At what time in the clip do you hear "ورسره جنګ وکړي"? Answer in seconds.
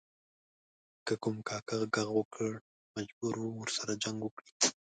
3.61-4.51